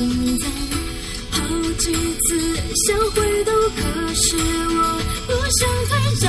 [0.00, 0.50] 弱心脏。
[1.30, 1.36] 好
[1.78, 2.28] 几次
[2.86, 3.80] 想回头，可
[4.14, 4.78] 是我
[5.26, 5.90] 不想太
[6.22, 6.26] 让。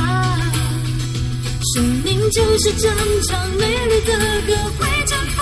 [1.74, 2.90] 生命就是这
[3.28, 4.12] 场美丽的
[4.46, 5.40] 歌会绽放。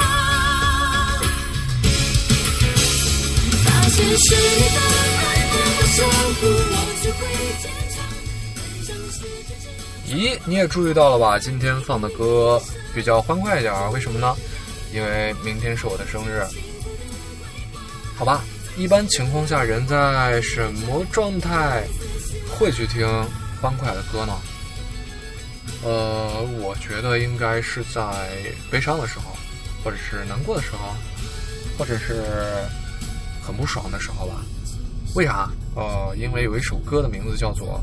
[3.63, 4.79] 发现是你的
[5.17, 5.97] 爱能够守
[6.35, 7.19] 护我，学会
[7.59, 7.97] 坚强。
[10.07, 11.39] 咦，你也注意到了吧？
[11.39, 12.61] 今天放的歌
[12.93, 14.35] 比较欢快一点儿，为什么呢？
[14.93, 16.43] 因为明天是我的生日。
[18.19, 18.43] 好吧，
[18.75, 21.87] 一般情况下，人在什么状态
[22.49, 23.07] 会去听
[23.61, 24.33] 欢快的歌呢？
[25.85, 28.27] 呃，我觉得应该是在
[28.69, 29.33] 悲伤的时候，
[29.85, 30.93] 或者是难过的时候，
[31.77, 32.21] 或者是
[33.41, 34.43] 很不爽的时候吧。
[35.15, 35.49] 为啥？
[35.77, 37.81] 呃，因为有一首歌的名字叫做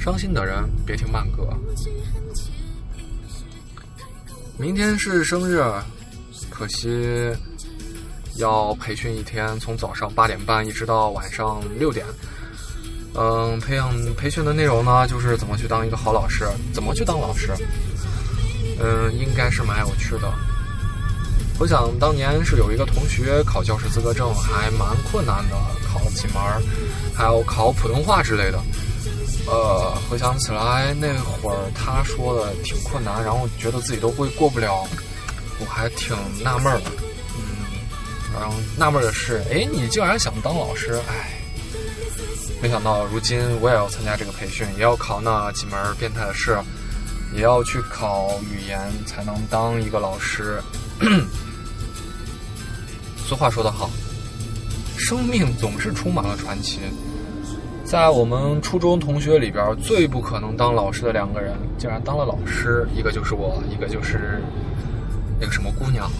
[0.02, 1.42] 《伤心的人别听慢歌》。
[4.56, 5.62] 明天是生日，
[6.48, 7.36] 可惜
[8.38, 12.06] 要培训一天，从早上八点半一直到晚上六点。
[13.14, 17.52] 嗯，培养培训的内容呢，就是怎么去当一个好老师，怎么去当老师。
[18.80, 20.32] 嗯，应该是蛮有趣的。
[21.58, 25.56] 我想当年是有一个同学考教师资格证还蛮困难的，
[25.88, 26.36] 考了几门，
[27.16, 28.60] 还有考普通话之类的。
[29.48, 34.86] 呃，回想起来那会儿他说的挺困难，然后觉得自己都会过不了，
[35.58, 36.90] 我还挺纳闷的。
[38.38, 41.34] 然后纳闷的是，哎，你竟然想当老师，哎。
[42.60, 46.58] 没想到如今我也要参加这个培训，也要考那几门变态的试，
[47.32, 50.60] 也要去考语言才能当一个老师。
[53.24, 53.88] 俗话说得好，
[54.96, 56.80] 生命总是充满了传奇。
[57.84, 64.42] 在我们初中同学里边，最不可能当老师的两个人，竟然当了老师，一个就是我，一个就是
[65.38, 66.10] 那个什么姑娘，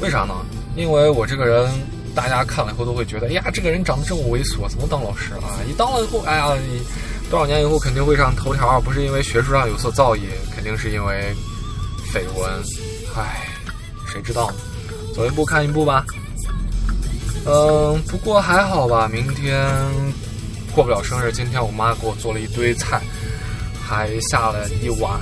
[0.00, 0.34] 为啥呢？
[0.76, 1.68] 因为我这个人。
[2.14, 5.58] 大家看了以后都会觉得，哎呀，这个人长得这么猥琐，怎么当老师啊？
[5.66, 6.80] 你当了以后，哎呀，你
[7.28, 10.20] 多少年以后肯定会上头条，不是因为学术上有所造诣，
[10.54, 11.34] 肯定是因为
[12.12, 12.48] 绯闻。
[13.16, 13.48] 唉，
[14.06, 14.56] 谁知道呢？
[15.12, 16.06] 走一步看一步吧。
[17.46, 19.10] 嗯，不过还好吧。
[19.12, 19.68] 明天
[20.72, 23.02] 过不了生日，今天我妈给我做了一堆菜，
[23.84, 25.18] 还下了一碗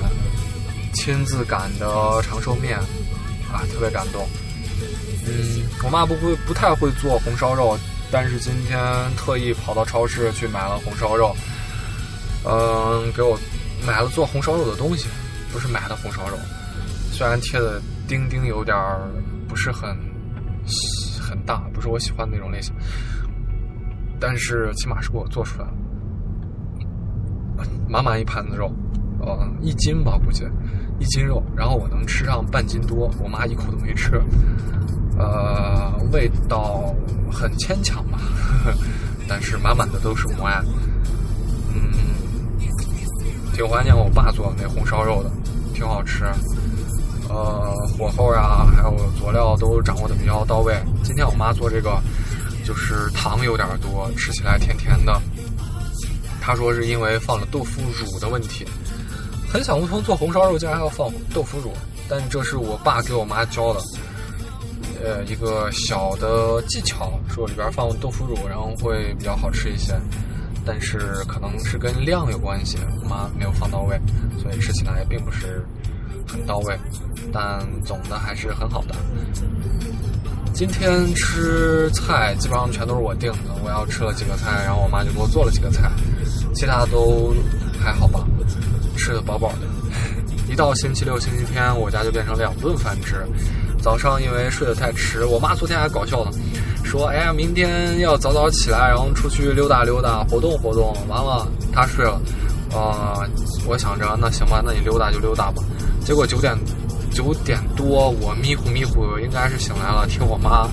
[0.93, 2.77] 亲自擀的长寿面，
[3.51, 4.27] 啊，特别感动。
[5.25, 7.77] 嗯，我妈不会不太会做红烧肉，
[8.11, 8.79] 但是今天
[9.15, 11.35] 特意跑到超市去买了红烧肉。
[12.45, 13.39] 嗯，给我
[13.87, 15.07] 买了做红烧肉的东西，
[15.51, 16.37] 不是买的红烧肉。
[17.11, 18.75] 虽然贴的钉钉有点
[19.47, 19.95] 不是很
[21.21, 22.73] 很大，不是我喜欢的那种类型，
[24.19, 25.73] 但是起码是给我做出来了，
[27.87, 28.73] 满满一盘子肉，
[29.21, 30.43] 呃，一斤吧估计，
[31.03, 34.11] 一斤肉，然后我能吃上半斤多，我妈一口都没吃。
[35.17, 36.95] 呃，味道
[37.29, 38.17] 很牵强吧，
[38.63, 38.77] 呵呵，
[39.27, 40.63] 但是满满的都是母爱。
[41.75, 41.91] 嗯，
[43.53, 45.29] 挺怀念我爸做的那红烧肉的，
[45.73, 46.23] 挺好吃。
[47.27, 50.73] 呃，火候呀，还有佐料都掌握的比较到位。
[51.03, 52.01] 今天我妈做这个，
[52.63, 55.21] 就是糖有点多，吃起来甜甜的。
[56.39, 58.65] 她说是因为放了豆腐乳的问题。
[59.53, 61.71] 很想不通，做红烧肉竟然要放豆腐乳，
[62.09, 63.79] 但这是我爸给我妈教的。
[65.05, 69.93] 呃，一个小的技巧，说里边放豆腐乳，然后会比较好吃一些。
[70.65, 73.95] 但是可能是跟量有关系，我妈没有放到位，
[74.41, 75.63] 所以吃起来并不是
[76.27, 76.75] 很到位。
[77.31, 78.95] 但总的还是很好的。
[80.51, 85.91] 今天吃菜基本上全都是我定的，我要吃了几个菜，然后我妈就给我做了几个菜，
[86.55, 87.35] 其他都
[87.79, 88.25] 还好吧，
[88.97, 89.67] 吃的饱饱的。
[90.49, 93.25] 一到星期六、星期天，我家就变成两顿饭吃。
[93.81, 96.31] 早上因为睡得太迟，我妈昨天还搞笑呢，
[96.83, 102.21] 说：“哎呀，明天要早早起来，然后出去溜达溜达，活动活动。”完了，她睡了。
[102.73, 103.21] 啊，
[103.67, 105.61] 我想着那行吧，那你溜达就溜达吧。
[106.05, 106.57] 结果九点
[107.11, 110.67] 九点多，我迷糊迷糊，应该是醒来了，听我妈，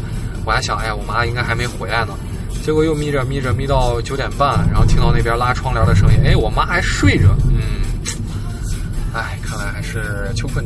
[0.44, 2.14] 我还想，哎呀，我妈应该还没回来呢。
[2.62, 7.28] 结果又眯着眯着眯到九点半，然后听到那边拉窗帘的声音，哎，我妈还睡着。
[7.49, 7.80] 嗯，
[9.90, 10.64] 是秋困。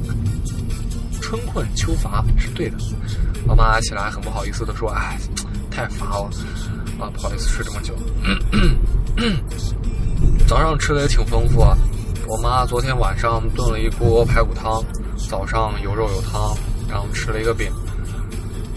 [1.22, 2.76] 春困秋乏是对的，
[3.46, 5.18] 妈妈起来很不好意思的说：“哎，
[5.70, 6.30] 太乏了，
[7.00, 7.96] 啊，不好意思睡这么久。
[10.46, 11.74] ”早上吃的也挺丰富啊，
[12.28, 14.84] 我妈昨天晚上炖了一锅排骨汤，
[15.30, 16.54] 早上有肉有汤，
[16.86, 17.72] 然后吃了一个饼，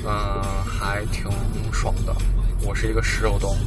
[0.05, 1.25] 嗯，还挺
[1.73, 2.15] 爽的。
[2.61, 3.57] 我是一个食肉动物，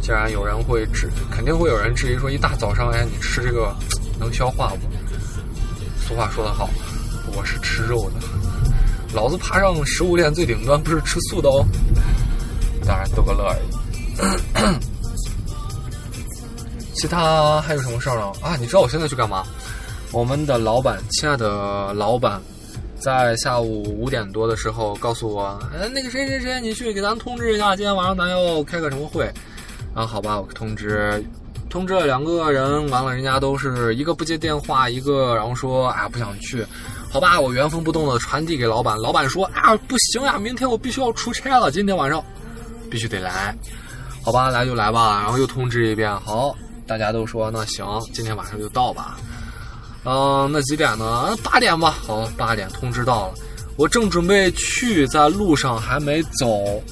[0.00, 3.76] 既然有人会质，肯定会有人质疑说，一大早上哎，你吃这个
[4.18, 4.88] 能消化不？
[6.12, 6.68] 俗话说得好，
[7.34, 8.16] 我是吃肉的，
[9.14, 11.64] 老子爬上食物链最顶端不是吃素的哦。
[12.84, 14.78] 当然逗个乐而已。
[16.92, 18.30] 其他还有什么事儿呢？
[18.42, 19.42] 啊，你知道我现在去干嘛？
[20.12, 22.38] 我们的老板，亲爱的老板，
[22.98, 29.32] 在下午五点多的时候告诉我，哎，那个谁谁谁，你去给咱通知一下，今天晚上咱要开个什么会。
[29.94, 31.24] 啊，好吧，我通知，
[31.72, 36.62] 通知了两个人，完了人家都是一个不接电话，一个然后说，啊不想去。
[37.10, 42.22] 好吧，我原封不动的传递给老板，老板说，啊不行呀，明天我必须要出差了，今天晚上
[42.90, 43.56] 必须得来。
[44.22, 46.54] 好吧，来就来吧，然后又通知一遍，好，
[46.86, 49.16] 大家都说那行，今天晚上就到吧。
[50.04, 51.34] 嗯，那几点呢？
[51.42, 51.94] 八点吧。
[52.06, 53.34] 好，八点通知到了，
[53.76, 56.82] 我正准备去，在路上还没走。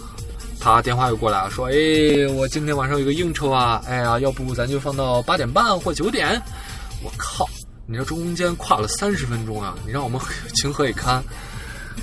[0.60, 6.40] 他电话又过来了，说：“哎，我今天晚上有个应酬啊，哎呀，要不咱就放到八点半或九点？”
[7.02, 7.48] 我靠，
[7.86, 9.74] 你这中间跨了三十分钟啊！
[9.86, 10.20] 你让我们
[10.54, 11.24] 情何以堪？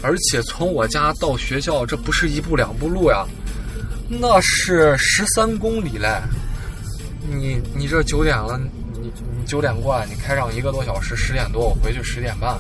[0.02, 3.24] 而且从我家到学校，这不是一步两步路呀，
[4.10, 6.20] 那是十三公里嘞！
[7.30, 8.60] 你你这九点了，
[8.94, 12.58] 你你九点过来，你开上一个多小时，十点多我回去十点半，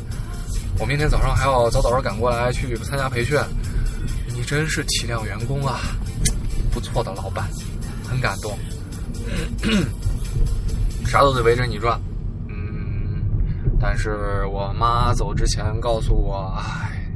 [0.78, 3.36] 我明天早上还要早早的赶过来去参加培训。
[4.38, 5.80] 你真是体谅员工啊，
[6.72, 7.50] 不错的老板，
[8.08, 8.56] 很感动。
[11.08, 12.00] 啥都得围着你转，
[12.48, 13.20] 嗯，
[13.80, 17.10] 但是我妈走之前告诉我，唉，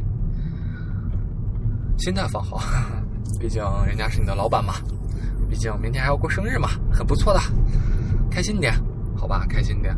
[2.00, 2.60] 心态放好，
[3.40, 4.74] 毕竟人家是你的老板嘛，
[5.48, 7.40] 毕竟明天还要过生日嘛，很不错的，
[8.32, 8.74] 开心点，
[9.16, 9.96] 好吧，开心点。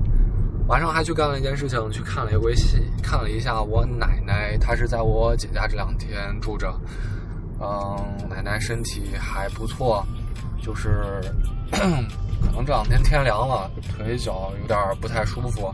[0.68, 6.74] 晚上还去干了一件事情，去看了一回戏，看了一下我奶奶，她是在我姐家这两天住着。
[7.60, 10.06] 嗯，奶奶身体还不错，
[10.62, 11.22] 就是
[11.72, 15.74] 可能这两天天凉了，腿脚有点不太舒服。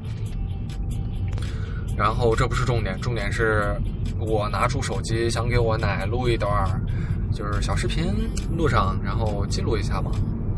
[1.96, 3.76] 然后这不是重点，重点是
[4.20, 6.52] 我拿出手机想给我奶录一段，
[7.32, 8.06] 就是小视频
[8.58, 10.12] 录上，然后记录一下嘛。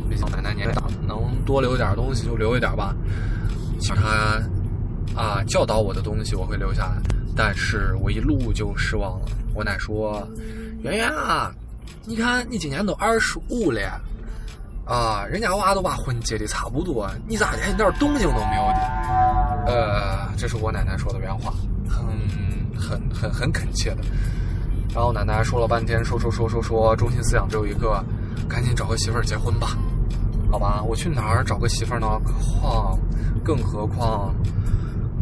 [0.09, 2.95] 毕竟奶奶年龄大，能多留点东西就留一点吧。
[3.81, 4.39] 想她
[5.15, 7.01] 啊教导我的东西我会留下来，
[7.35, 9.25] 但是我一录就失望了。
[9.53, 10.27] 我奶说。
[10.83, 11.53] 圆圆啊，
[12.05, 14.01] 你看你今年都二十五了，
[14.83, 18.81] 啊，人家娃都把婚结的差不多，你咋连一点动静都没有的？
[19.67, 21.53] 呃，这是我奶奶说的原话，
[21.87, 22.03] 很
[22.75, 23.97] 很很很恳切的。
[24.91, 28.03] 然后奶奶说了半天，说说说说说，中心思想只有一个，
[28.49, 29.77] 赶紧找个媳妇儿结婚吧。
[30.51, 32.07] 好吧，我去哪儿找个媳妇儿呢？
[32.25, 32.99] 何况，
[33.43, 34.33] 更何况，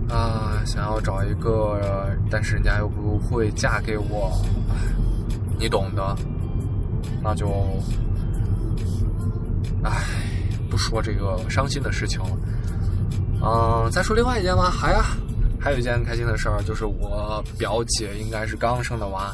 [0.10, 1.80] 啊，想要找一个，
[2.30, 4.32] 但是人家又不会嫁给我。
[5.58, 6.16] 你懂的，
[7.22, 7.50] 那就，
[9.84, 10.04] 唉，
[10.70, 12.30] 不说这个伤心的事情了。
[13.42, 14.70] 嗯，再说另外一件吧。
[14.70, 15.04] 还呀，
[15.60, 19.34] 还有一件开心的事儿，就是我表姐应该是刚生的娃，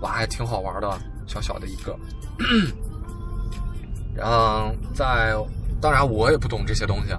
[0.00, 1.96] 娃还挺好玩的，小小的一个。
[4.14, 5.36] 然后，在
[5.80, 7.14] 当然我也不懂这些东西，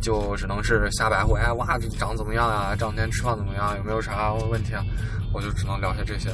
[0.00, 1.34] 就只能是瞎白活。
[1.36, 2.74] 哎，娃长怎么样啊？
[2.78, 3.76] 这两天吃饭怎么样？
[3.76, 4.84] 有没有啥问题啊？
[5.32, 6.30] 我就只能聊些这些。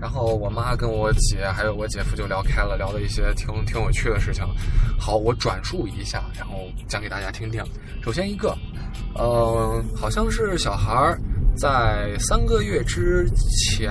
[0.00, 4.44] 然后我妈跟我姐还有我姐夫就聊开了，聊了一些挺挺有趣的事情。
[4.98, 7.64] 好，我转述一下，然后讲给大家听听。
[8.02, 8.54] 首先一个，
[9.14, 11.16] 呃，好像是小孩
[11.56, 13.26] 在三个月之
[13.70, 13.90] 前，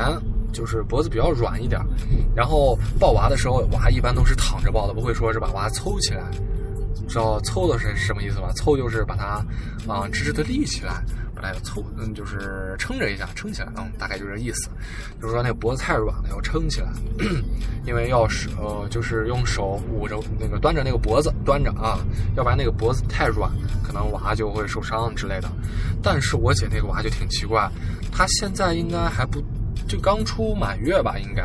[0.52, 1.82] 就是脖子比较软一点，
[2.36, 6.30] 然后抱娃的时候，娃一般都是躺着抱的，不会说是把娃抽起来。
[7.08, 8.52] 知道凑的是什么意思吧？
[8.56, 9.46] 凑就是把它
[9.92, 11.04] 啊直直的立起来。
[11.42, 14.70] 来凑，嗯，就是撑着一下，撑起来，嗯，大概就这意思。
[15.20, 16.88] 就是说那个脖子太软了，要撑起来，
[17.86, 22.00] 因为要是呃，就是用手捂着那个端着那个脖子端着啊，
[22.38, 23.52] 要不然那个脖子太软，
[23.84, 25.50] 可能娃就会受伤之类的。
[26.02, 27.70] 但是我姐那个娃就挺奇怪，
[28.10, 29.44] 她现在应该还不
[29.86, 31.44] 就刚出满月吧，应该。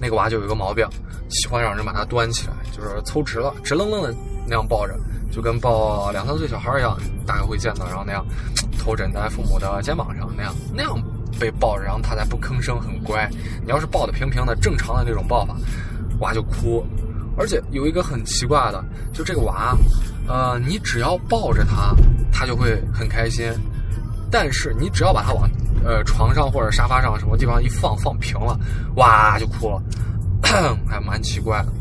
[0.00, 0.86] 那个娃就有一个毛病，
[1.28, 4.14] 喜欢让人把他端起来，就是凑直了，直愣愣的
[4.46, 4.94] 那样抱着。
[5.32, 8.24] 就跟抱两三岁小孩一样，大概会见到，然后那样
[8.78, 10.96] 头枕在父母的肩膀上，那样那样
[11.40, 13.28] 被抱着，然后他才不吭声，很乖。
[13.64, 15.56] 你要是抱的平平的，正常的那种抱法，
[16.20, 16.86] 娃就哭。
[17.36, 19.76] 而且有一个很奇怪的，就这个娃，
[20.28, 21.92] 呃，你只要抱着他，
[22.32, 23.52] 他就会很开心；
[24.30, 25.50] 但是你只要把他往
[25.84, 28.56] 呃床上或者沙发上什么地方一放，放平了，
[28.94, 29.82] 哇就哭了，
[30.86, 31.72] 还蛮奇怪的。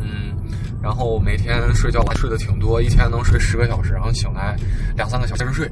[0.00, 0.34] 嗯
[0.82, 4.56] 然后每天睡觉睡得挺多，一天能睡十个小时，然后醒来
[4.96, 5.70] 两三个小时睡，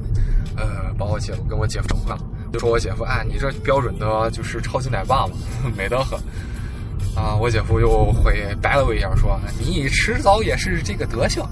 [0.55, 2.19] 呃，把我姐夫跟我姐夫整坏了，
[2.51, 5.33] 就说我姐夫，哎，你这标准的就是超级奶爸嘛，
[5.77, 6.19] 美得很。
[7.15, 11.43] 啊，我姐夫又回白了我一下，说你迟早也是这个德行。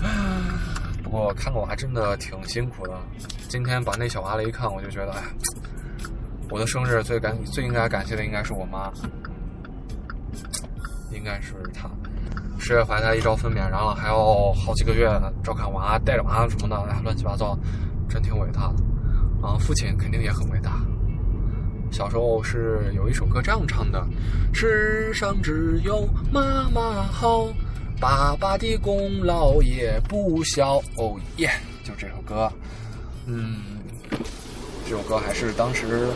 [1.02, 2.92] 不过看个娃真的挺辛苦的。
[3.48, 5.22] 今天把那小娃了一看，我就觉得，哎，
[6.50, 8.90] 我的生日最感最应该感谢的应该是我妈，
[11.12, 11.90] 应该是她。
[12.58, 15.08] 十月怀胎一朝分娩，然后还要好几个月
[15.44, 17.56] 照看娃、带着娃什么的，乱七八糟，
[18.08, 19.46] 真挺伟大的。
[19.46, 20.80] 啊，父亲肯定也很伟大。
[21.90, 24.04] 小时候是有一首歌这样唱的
[24.52, 27.46] ：“世上只有妈妈好，
[28.00, 31.50] 爸爸的功劳也不小。”哦耶，
[31.84, 32.52] 就这首歌。
[33.26, 33.56] 嗯，
[34.88, 36.08] 这首歌还是当时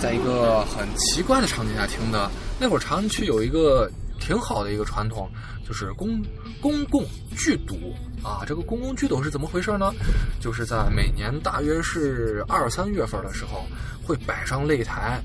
[0.00, 2.30] 在一个很奇怪的场景下听的。
[2.58, 5.30] 那会儿长安区有一个挺好的一个传统，
[5.68, 6.22] 就是公
[6.58, 7.04] 公共
[7.36, 7.94] 剧赌。
[8.22, 9.92] 啊，这个公共剧赌是怎么回事呢？
[10.40, 13.66] 就是在每年大约是二三月份的时候，
[14.06, 15.22] 会摆上擂台，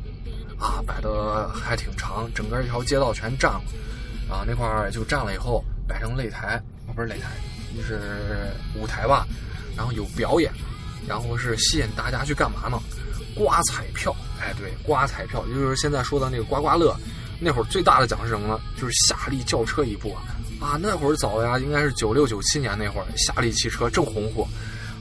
[0.59, 3.63] 啊，摆的还挺长，整个一条街道全占了，
[4.29, 7.31] 啊，那块儿就占了以后，摆上擂台，啊，不是擂台，
[7.75, 9.27] 就是舞台吧，
[9.75, 10.51] 然后有表演，
[11.07, 12.79] 然后是吸引大家去干嘛呢？
[13.35, 16.95] 刮彩票，哎，对，刮彩票，就是现在说的那个刮刮乐，
[17.39, 18.59] 那会儿最大的奖是什么呢？
[18.79, 20.15] 就是夏利轿车一部。
[20.57, 24.47] 啊，那会儿早呀，应该是九六九七年那会儿，夏利汽车正红火，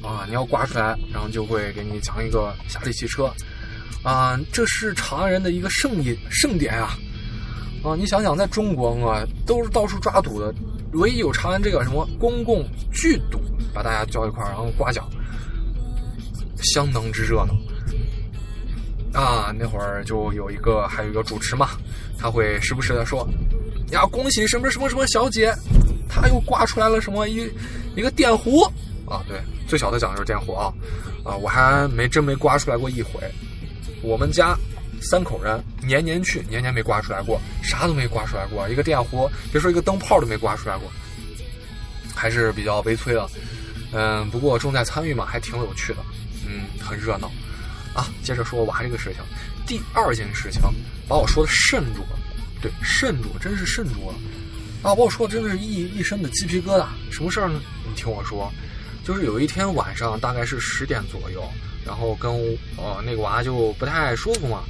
[0.07, 3.33] 啊，你要刮出来，然后就会给你奖一个夏利汽车，
[4.03, 6.99] 啊，这是长安人的一个盛典盛典啊，
[7.85, 10.53] 啊，你想想，在中国啊，都是到处抓赌的，
[10.95, 13.41] 唯一有长安这个什么公共剧赌，
[13.73, 15.09] 把大家叫一块儿，然后刮奖，
[16.63, 17.55] 相当之热闹。
[19.19, 21.71] 啊，那会儿就有一个，还有一个主持嘛，
[22.19, 23.29] 他会时不时的说。
[23.93, 25.55] 呀，恭喜什么什么什么小姐，
[26.09, 27.49] 她又刮出来了什么一
[27.95, 28.65] 一个电弧
[29.07, 29.23] 啊？
[29.29, 30.73] 对，最小的奖就是电弧啊！
[31.25, 33.21] 啊，我还没真没刮出来过一回。
[34.03, 34.57] 我们家
[35.01, 40.91] 三口人年年去，年年没刮出来过，啥都没刮出来过，一个电弧，别说一个灯泡都没刮出来过，
[42.15, 43.29] 还是比较悲催的。
[43.93, 45.99] 嗯，不过重在参与嘛，还挺有趣的，
[46.47, 47.31] 嗯，很热闹
[47.95, 48.09] 啊。
[48.23, 49.23] 接着说娃这个事情，
[49.67, 50.61] 第二件事情
[51.09, 52.19] 把我说的慎住了。
[52.61, 54.17] 对，慎住，真是慎住了，
[54.81, 54.95] 啊！
[54.95, 56.87] 把我说的真的是一一身的鸡皮疙瘩。
[57.13, 57.61] 什么事儿呢？
[57.87, 58.51] 你听我说，
[59.05, 61.47] 就是有一天晚上，大概是十点左右，
[61.85, 62.33] 然后跟
[62.79, 64.65] 呃那个娃就不太舒服嘛，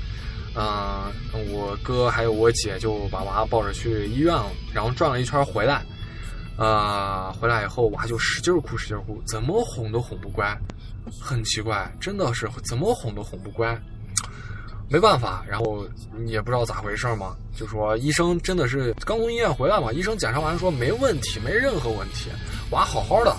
[0.56, 1.12] 嗯，
[1.52, 5.84] 我哥还有我姐就把娃抱着去医院了，然后转了一圈回来，
[6.56, 10.56] 呃，回来以后娃就使劲哭，使劲哭，怎么哄都哄不乖，
[11.20, 13.76] 很奇怪，真的是怎么哄都哄不乖。
[14.86, 15.84] 没办法，然后
[16.26, 22.30] 也不知道咋回事嘛，就说医生真的是刚从医院回来嘛，医生检查完说没问题，没任何问题，
[22.70, 23.34] 娃好好的，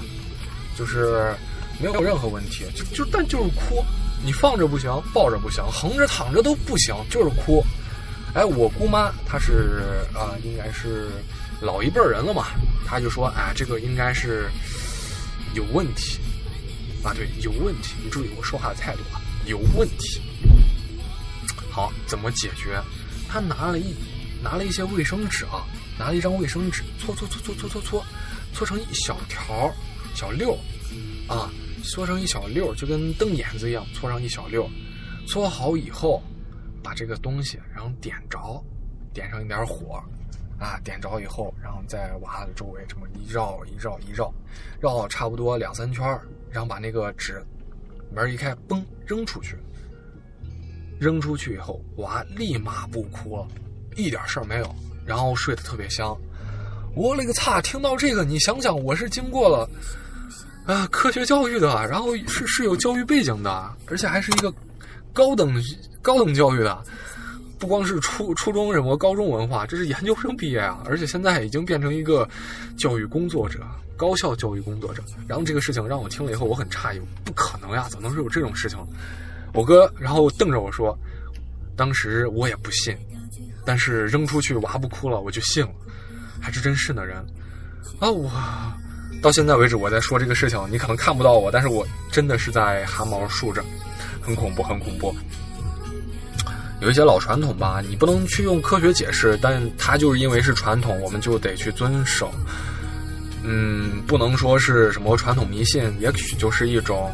[0.75, 1.33] 就是
[1.79, 3.85] 没有任何问题，就就但就是哭，
[4.23, 7.63] 你放着不行，抱着不行，横着躺着都不行，就是哭。
[8.33, 11.09] 哎，我姑妈她是啊，应该是
[11.61, 12.47] 老一辈人了嘛，
[12.85, 14.49] 她就说哎，这个应该是
[15.53, 16.19] 有问题
[17.03, 20.21] 啊，对，有问题，你注意我说话的态度啊，有问题。
[21.69, 22.81] 好，怎么解决？
[23.29, 23.95] 她拿了一
[24.43, 25.63] 拿了一些卫生纸啊，
[25.97, 28.05] 拿了一张卫生纸，搓搓搓搓搓搓搓，
[28.53, 29.73] 搓成一小条
[30.13, 30.57] 小溜
[31.27, 31.49] 啊，
[31.85, 34.69] 搓成一小溜就跟瞪眼子一样，搓上一小溜
[35.27, 36.21] 搓好以后，
[36.83, 38.63] 把这个东西然后点着，
[39.13, 40.03] 点上一点火
[40.59, 44.33] 啊，点着以后，然后在娃的周围这么一绕一绕一绕，
[44.79, 46.05] 绕差不多两三圈
[46.51, 47.43] 然后把那个纸
[48.13, 49.57] 门一开，嘣扔出去。
[50.97, 53.47] 扔出去以后，娃立马不哭了，
[53.97, 54.75] 一点事儿没有，
[55.05, 56.17] 然后睡得特别香。
[56.95, 57.61] 我勒个擦！
[57.61, 59.69] 听到这个，你想想，我是经过了
[60.65, 64.53] 啊科学教育的，然后是是有教育背景的，而且还是一个
[65.13, 65.53] 高等
[66.01, 66.83] 高等教育的，
[67.59, 72.27] 不光是初初中什么高中文化，这是研究生毕业啊，而且现在已经变成一个
[72.77, 73.59] 教育工作者，
[73.95, 75.03] 高校教育工作者。
[75.27, 78.77] 然后这个事情让我听了以后，我很诧异，不可能呀，怎么能是有这种事情？
[79.53, 80.97] 我哥，然后瞪着我说
[81.77, 82.97] ：“当时我也不信，
[83.65, 85.71] 但是扔出去娃不哭了，我就信了，
[86.41, 87.17] 还是真是的人
[87.99, 88.11] 啊！
[88.11, 88.29] 我
[89.21, 93.63] 到现在为止，我在说这个事情，你可能看不到我，但是我真的是在汗毛竖着，
[94.21, 95.15] 很恐怖，很恐怖。
[96.81, 102.31] 有一些老传统吧，你不能去用科学解释，但它就是因为是传统，我们就得去遵守。
[103.43, 107.13] 嗯，不能说是什么传统迷信，也许就是一种。”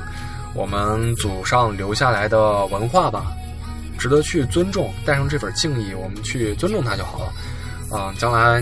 [0.53, 3.31] 我们祖上留下来的文化吧，
[3.97, 7.97] 值得去尊重，带上这份敬意，我们去尊重它就好了。
[7.97, 8.61] 啊，将来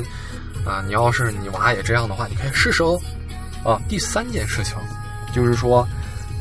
[0.63, 3.01] 啊，你要是你娃也这样的话，你可以试试哦。
[3.63, 4.75] 啊，第三件事情
[5.33, 5.87] 就是说，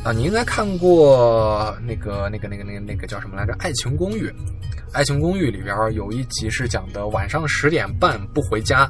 [0.03, 4.27] 啊，你应该看过那个、那个、那个、那个、那个叫什么来着，《爱情公寓》
[4.91, 8.89] 爱情公寓》里边有一集是讲的晚上十点半不回家，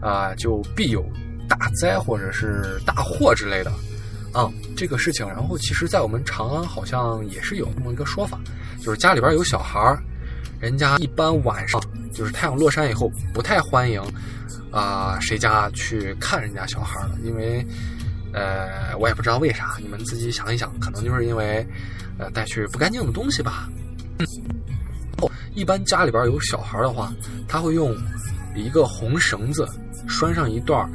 [0.00, 1.04] 啊，就必有
[1.48, 3.72] 大灾或者是大祸之类的。
[4.32, 8.38] 啊，这个事情，然后其实，在我们长安好像也是有这么一个说法，
[8.80, 10.02] 就是家里边有小孩儿，
[10.62, 11.82] 人家一般晚上
[12.14, 14.00] 就是太阳落山以后，不太欢迎
[14.70, 17.66] 啊谁家去看人家小孩了，因为
[18.32, 21.66] 呃，我也不知道为啥，你们自己想一想，可能就是因为
[22.16, 23.68] 呃带去不干净的东西吧。
[25.20, 27.12] 哦，一般家里边有小孩的话，
[27.48, 27.92] 他会用
[28.54, 29.68] 一个红绳子
[30.08, 30.88] 拴上一段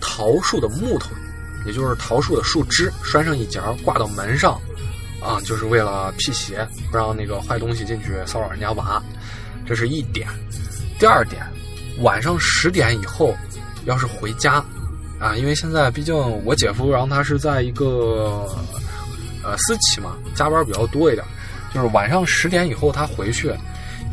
[0.00, 1.10] 桃树的木头。
[1.66, 4.58] 也就是桃树的树枝拴上一截挂到门上，
[5.20, 9.02] 啊，就是为了辟邪，不让那个坏东西进去骚扰人家娃。
[9.66, 10.28] 这是一点。
[10.98, 11.42] 第二点，
[12.00, 13.34] 晚上十点以后，
[13.84, 14.64] 要是回家，
[15.18, 18.48] 啊，因为现在毕竟我姐夫，然后他是在一个
[19.42, 21.26] 呃私企嘛，加班比较多一点，
[21.74, 23.52] 就是晚上十点以后他回去，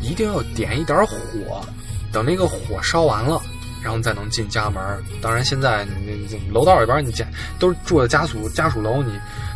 [0.00, 1.64] 一定要点一点火，
[2.12, 3.40] 等那个火烧完了。
[3.82, 4.82] 然后再能进家门。
[5.22, 7.24] 当然，现在你你楼道里边你家
[7.56, 9.12] 都是住的家属家属楼，你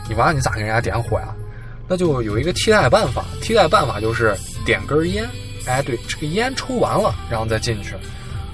[0.09, 1.35] 你娃你咋给人家点火呀？
[1.91, 4.33] 那就有一个替代办法，替代办法就是
[4.65, 5.29] 点根烟。
[5.67, 7.97] 哎，对，这个烟抽完了，然后再进去，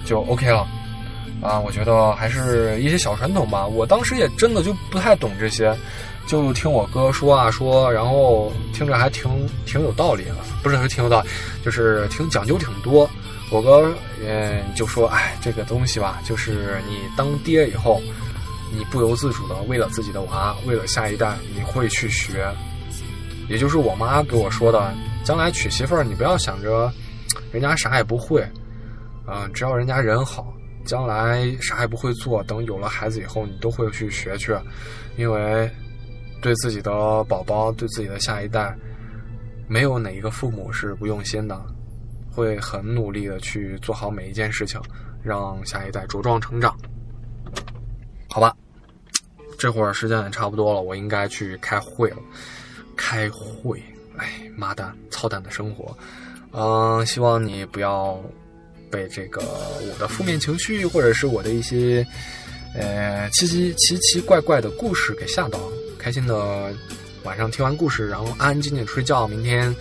[0.06, 0.66] 就 OK 了。
[1.42, 3.66] 啊，我觉得还是一些小传统吧。
[3.66, 5.76] 我当时也真的就不太懂这些，
[6.26, 9.30] 就听我哥说啊说，然后听着还挺
[9.66, 11.28] 挺有道理的，不是说挺有道理，
[11.62, 13.06] 就是挺讲究挺多。
[13.50, 13.92] 我哥
[14.26, 18.00] 嗯就说：“哎，这个东西吧，就是你当爹以后，
[18.72, 22.46] 你不由自主的为了自己的娃，为了下一代，你会去学。
[23.48, 26.92] 也就是我妈给我说的，将来娶媳妇儿，你不要想着
[27.52, 28.42] 人家啥也不会，
[29.26, 30.52] 啊，只要人家人好，
[30.84, 34.54] 将来啥也不会做，等有了孩子以后，你都会去学去，
[35.16, 35.70] 因为
[36.40, 36.90] 对自己的
[37.24, 38.76] 宝宝，对自己的下一代，
[39.68, 41.60] 没有哪一个父母是不用心的。”
[42.36, 44.78] 会很努力的去做好每一件事情，
[45.22, 46.76] 让下一代茁壮成长。
[48.28, 48.54] 好吧，
[49.58, 52.18] 这会儿时间也差不多了，我应该去开会了。
[52.96, 53.82] 开会，
[54.16, 55.96] 哎，妈蛋，操蛋的生活。
[56.52, 58.18] 嗯，希望你不要
[58.90, 62.06] 被这个我的负面情绪，或者是我的一些
[62.74, 65.60] 呃奇奇奇奇怪怪的故事给吓到。
[65.98, 66.72] 开心的
[67.24, 69.26] 晚上听完故事，然后安安静静睡觉。
[69.28, 69.74] 明天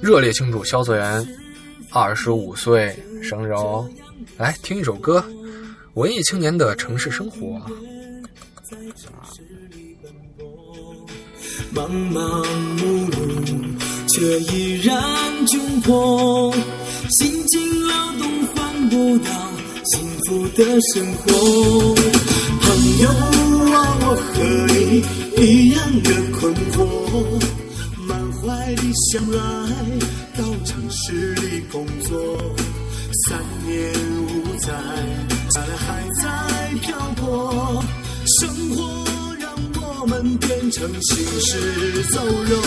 [0.00, 1.26] 热烈庆祝肖泽元。
[1.92, 3.88] 二十五岁生日哦，
[4.36, 5.24] 来听一首歌，
[5.94, 7.62] 文艺青年的城市生活。
[11.76, 12.42] 忙忙
[12.78, 13.18] 碌碌，
[14.08, 14.98] 却依然
[15.46, 16.50] 窘迫，
[17.10, 19.30] 辛勤劳动换不到
[19.84, 21.94] 幸福的生活。
[22.62, 23.10] 朋友
[23.74, 24.32] 啊，我和
[24.72, 25.04] 你
[25.36, 26.10] 一样的
[26.40, 26.76] 困惑，
[28.08, 29.38] 满怀的想来。
[30.38, 32.16] 到城市里工作
[33.28, 34.72] 三年五载，
[35.50, 36.24] 下来还在
[36.80, 37.84] 漂泊，
[40.38, 42.60] 变成行尸走肉。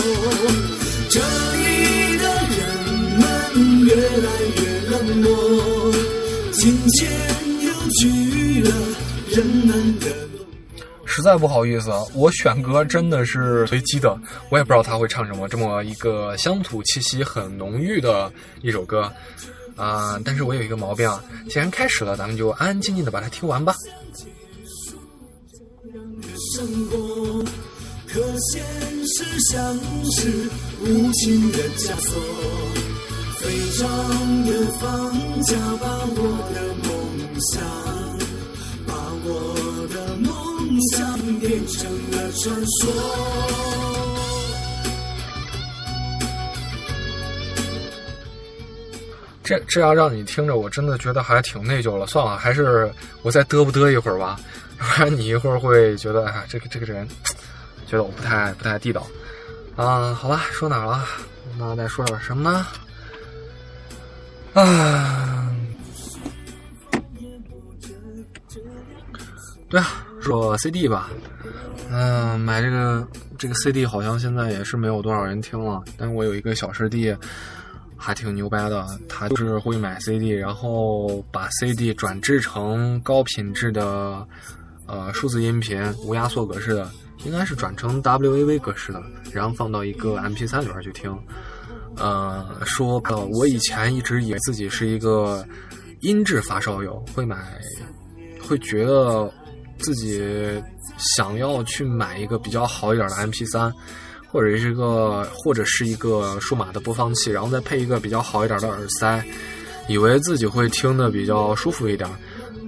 [1.08, 2.24] 这里的
[2.56, 2.60] 人
[3.18, 3.20] 们
[3.86, 4.60] 越来越
[4.90, 5.92] 冷漠，
[6.52, 7.10] 金钱
[7.62, 8.70] 又拒了
[9.28, 10.06] 人们的。
[11.04, 14.16] 实在不好意思，我选歌真的是随机的，
[14.48, 15.48] 我也不知道他会唱什么。
[15.48, 18.32] 这么一个乡土气息很浓郁的
[18.62, 19.12] 一首歌，
[19.74, 20.20] 啊！
[20.24, 23.74] 但是我有一个毛病啊，既然开始了，咱们就安安静静的把它听完吧。
[28.12, 28.20] 可
[28.52, 28.60] 现
[29.06, 29.74] 实像
[30.10, 32.20] 是无情的枷锁，
[33.38, 33.42] 飞
[33.78, 33.86] 涨
[34.44, 34.82] 的房
[35.42, 36.18] 价把我
[36.52, 36.88] 的梦
[37.40, 37.62] 想。
[38.86, 38.92] 把
[39.24, 39.28] 我
[39.94, 40.28] 的梦
[40.90, 40.98] 想
[41.38, 41.78] 变成
[42.10, 42.42] 了传
[42.80, 42.90] 说。
[49.44, 52.06] 这这要让你听着，我真的觉得还挺内疚了。
[52.08, 52.92] 算了，还是
[53.22, 54.40] 我再嘚不嘚一会儿吧，
[54.78, 57.06] 不然你一会儿会觉得，哎，这个这个人
[57.90, 59.04] 觉得我不太不太地道。
[59.74, 61.04] 啊，好吧，说哪儿了？
[61.58, 62.66] 那再说点什么呢？
[64.54, 65.50] 啊，
[69.68, 70.06] 对啊。
[70.22, 71.08] 说 CD 吧，
[71.90, 75.82] 嗯，买这个这个 CD 好像现在也是没有多少人听了。
[75.96, 77.16] 但我有一个小师弟，
[77.96, 84.28] 还挺牛掰的，他就是会买 CD，然后把 CD 转制成高品质的
[84.86, 86.90] 呃数字音频，无压缩格式的，
[87.24, 89.02] 应该是转成 WAV 格式的，
[89.32, 91.16] 然后放到一个 MP3 里边去听。
[91.96, 95.46] 呃，说呃，我以前一直以为自己是一个
[96.00, 97.36] 音质发烧友，会买，
[98.46, 99.32] 会觉得。
[99.82, 100.22] 自己
[100.98, 103.72] 想要去买一个比较好一点的 MP3，
[104.28, 109.24] 或者是一个或者是一个数码的播放器，然后再配一个比较好一点的耳塞，
[109.88, 112.06] 以为自己会听得比较舒服一点，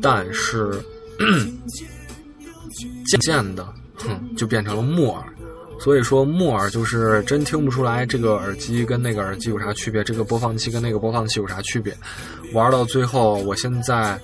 [0.01, 0.71] 但是
[3.07, 5.25] 渐渐的，哼， 就变成了木耳。
[5.81, 11.97] 所以说木耳就是真听不出来这个耳机跟那个耳机有啥区别，这个播放器跟那个播放器有啥区别。
[12.53, 14.21] 玩到最后，我现在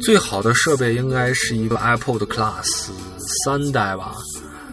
[0.00, 2.90] 最好的设备应该是一个 Apple 的 Class
[3.44, 4.16] 三代吧。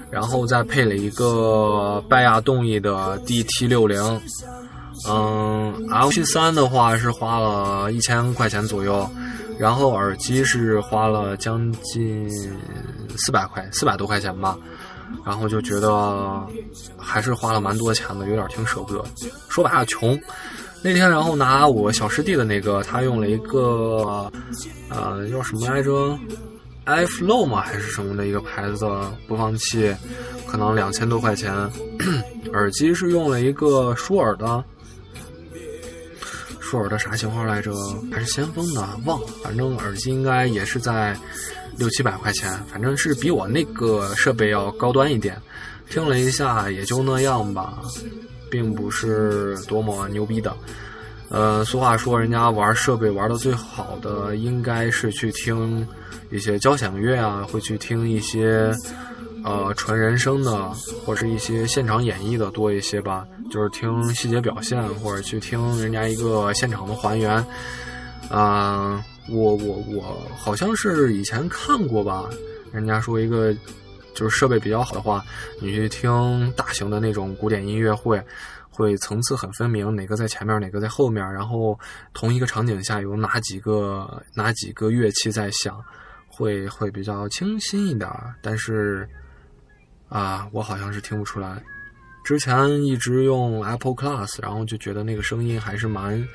[0.09, 4.01] 然后再配了一个拜亚动力的 DT 六零，
[5.09, 9.07] 嗯，LP 三的话是花了一千块钱左右，
[9.59, 12.25] 然后耳机是花了将近
[13.15, 14.57] 四百块，四百多块钱吧，
[15.25, 16.45] 然后就觉得
[16.97, 19.03] 还是花了蛮多钱的，有点挺舍不得。
[19.49, 20.19] 说白了，穷。
[20.83, 24.31] 那天然后拿我小师弟的那个，他用了一个，
[24.89, 26.17] 呃，叫什么来着
[26.85, 29.93] ？iFlow 嘛还是什么的一个牌子的播放器，
[30.47, 31.51] 可能两千多块钱。
[32.53, 34.63] 耳机是用了一个舒尔的，
[36.69, 37.73] 舒尔的啥型号来着？
[38.11, 38.81] 还是先锋的？
[39.05, 39.27] 忘了。
[39.41, 41.17] 反正耳机应该也是在
[41.77, 45.41] 六七百块钱，反正是比我那个设备要高端一点。
[45.89, 47.79] 听了一下也就那样吧，
[48.51, 50.53] 并不是多么牛逼的。
[51.29, 55.87] 呃，俗话说，人家玩设备玩的最好的，应该是去听。
[56.29, 58.69] 一些交响乐啊，会去听一些，
[59.47, 60.69] 呃，纯人声的，
[61.05, 63.25] 或者是一些现场演绎的多一些吧。
[63.49, 67.31] 就是听细节表现，或者去听人家一个现场的还原。
[68.29, 72.29] 啊，我我我好像是以前看过吧，
[72.73, 73.55] 人家说一个
[74.13, 75.23] 就是设备比较好的话，
[75.61, 78.21] 你去听大型的那种古典音乐会，
[78.69, 81.79] 会层次很分明，哪个在前面，哪个在后面，然后
[82.13, 85.81] 同一个场景下有哪几个哪几个乐器在响。
[86.29, 88.07] 会会比较清新一点，
[88.43, 89.09] 但是
[90.09, 91.61] 啊，我好像是听不出来。
[92.23, 96.27] 之前一直用 Apple Class，然后就觉得那个声音还是蛮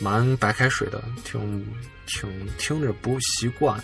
[0.00, 1.66] 蛮白开水的，挺
[2.06, 3.78] 挺听着不习惯。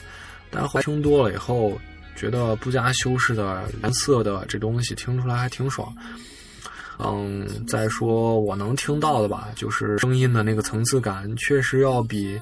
[0.51, 1.79] 但是听多了以后，
[2.17, 5.95] 觉得不加修饰的蓝色的这东西听出来还挺爽。
[6.99, 12.41] 嗯，再说我能听到的吧，就是声音的那个层次感，确实要比。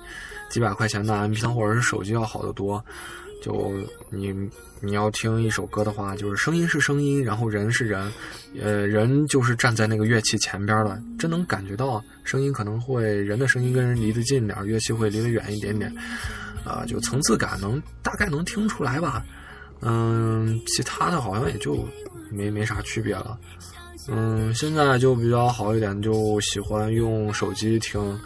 [0.50, 2.82] 几百块钱的 MP3 或者是手机要好得多，
[3.42, 3.72] 就
[4.10, 4.32] 你
[4.80, 8.12] 你要听一首歌的话，就是声音是声音，然后人是人，
[8.60, 15.92] 呃，人就是站在那个乐器前边的，真能感觉到声音可能会人的声音跟人离得近点，乐器会离得远一点点，
[16.64, 19.24] 啊，就层次感能大概能听出来吧，
[19.80, 21.86] 嗯，其他的好像也就
[22.30, 23.38] 没没啥区别了，
[24.08, 28.18] 嗯，现在就比较好一点，就喜欢用手机听。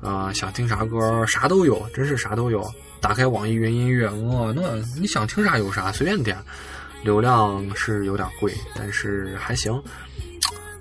[0.00, 2.62] 啊，想听啥歌啥都有，真是啥都有。
[3.04, 6.38] 打开网易云音乐，哇，那你想听啥有啥，随便点。
[7.02, 9.78] 流量是有点贵，但是还行，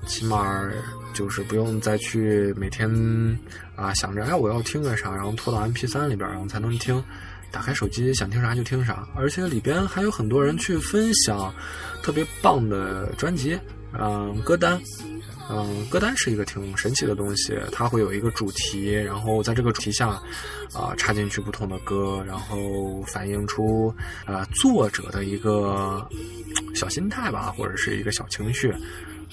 [0.07, 0.71] 起码
[1.13, 2.89] 就是不用再去每天
[3.75, 7.03] 啊想着哎我要听个啥，然后拖到 M P 三里边，然后才能听。
[7.51, 11.53] 打开手机想听啥就听啥，而且里边还有很多人去分享
[12.01, 13.59] 特别棒的专辑，
[13.99, 14.81] 嗯，歌单。
[15.49, 20.09] 嗯，歌单是一个挺神奇的东西，它会有一个主题，然后在这个主题下，
[20.73, 23.93] 啊，插进去不同的歌，然后反映出
[24.25, 26.07] 呃作者的一个
[26.73, 28.73] 小心态吧，或者是一个小情绪。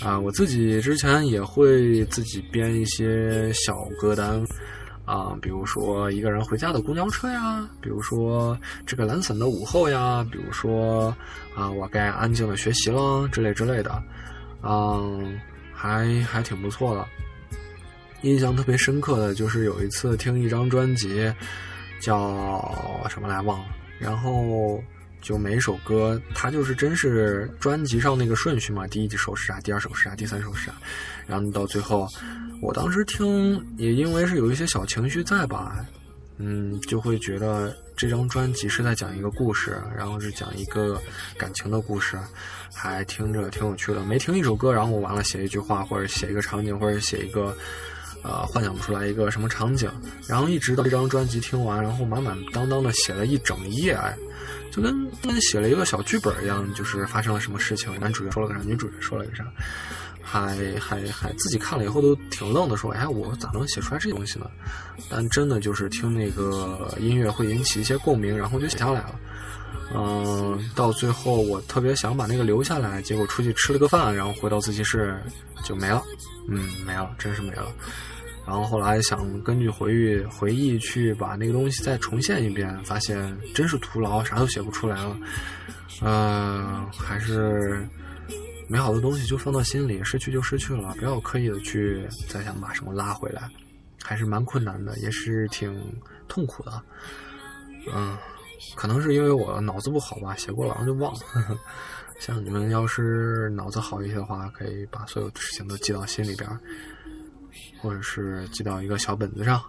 [0.03, 4.43] 啊，我自己之前也会自己编一些小歌单，
[5.05, 11.15] 啊，比如说一个人回家的公交车呀，比如说这个懒散的午后呀，比如说
[11.55, 14.03] 啊，我该安静的学习了之类之类的，
[14.63, 15.39] 嗯。
[15.81, 17.09] 还还挺不错的，
[18.21, 21.33] 印象特别深刻的就是有一次听一张专辑，
[22.03, 22.63] 叫
[23.09, 23.65] 什么来忘了，
[23.99, 24.85] 然后
[25.23, 30.75] 就每一首歌它就是真是专辑上那个顺序嘛，第一首是啥，第二首是啥，第三首是啥，
[31.27, 32.07] 然后到最后，
[32.61, 35.83] 我当时听也因为是有一些小情绪在吧。
[36.43, 40.99] 嗯，就会觉得这张专辑是在讲一个故事，然后是讲一个
[41.37, 42.19] 感情的故事，
[42.75, 44.03] 还听着挺有趣的。
[44.03, 47.55] 没听一首歌，然后我完了写一句话，或者写一个场景，或者写一个，
[48.23, 49.91] 呃，幻想不出来一个什么场景。
[50.27, 53.99] 然后一直到这张专辑听完，然后满满当当的写了一整页，
[54.73, 59.45] 就跟跟写了一个小剧本一样，就是发生了什么事情，男主角说了个啥，女主角说了个啥。
[60.31, 64.49] 还还还自己看了以后都挺愣的，说：“哎，我咋能写出来这东西呢？”
[65.11, 69.21] 但真的就是听那个音乐会引起一些共鸣，然后就写下来了。
[69.93, 75.21] 嗯，到最后我特别想把那个留下来，结果出去吃了个饭，然后回到自习室
[75.65, 76.01] 就没了。
[76.49, 77.67] 嗯，没了，真是没了。
[78.47, 85.17] 然后后来想根据回忆回忆去把那个东西再重现一遍，发现真是徒劳，啥都写不出来了。
[86.03, 87.85] 嗯，还是。
[88.71, 93.51] 美好的东西就放到心里，失去就失去了，不要刻意的去再想把什么拉回来，
[94.01, 95.77] 还是蛮困难的，也是挺
[96.29, 96.81] 痛苦的。
[97.93, 98.17] 嗯，
[98.77, 101.21] 可能是因为我脑子不好吧，写过了然后就忘了。
[102.21, 106.49] 像你们要是脑子好一些的话，可以把所有的事情都记到心里边，
[107.81, 109.61] 或者是记到一个小本子上。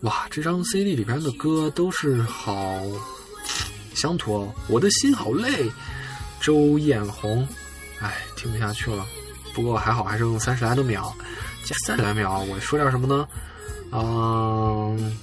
[0.00, 2.82] 哇，这张 CD 里边的歌都是好
[3.94, 4.52] 乡土哦！
[4.68, 5.70] 我的心好累，
[6.40, 7.46] 周艳红，
[8.00, 9.06] 哎，听不下去了。
[9.54, 11.14] 不过还好，还剩三十来多秒，
[11.64, 13.28] 加三十来秒，我说点什么呢？
[13.92, 15.16] 嗯，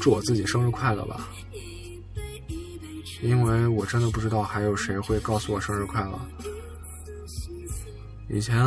[0.00, 1.28] 祝我自己生日快乐吧。
[3.22, 6.18] 因为我真的不知道还有谁会告诉我生日快乐。
[8.28, 8.64] 以前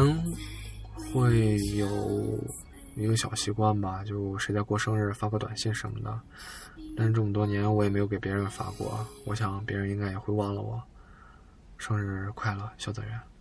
[1.12, 2.38] 会有
[2.96, 6.20] 一个小习惯吧，就谁在过生日发个短信什么的，
[6.96, 10.80] 但是这么多年我也没有给别人发过，我想别人应该也会忘了我。
[11.86, 13.33] 生日快乐，小泽源。